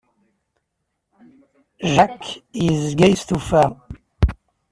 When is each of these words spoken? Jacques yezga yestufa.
Jacques 1.93 2.29
yezga 2.63 3.07
yestufa. 3.09 3.63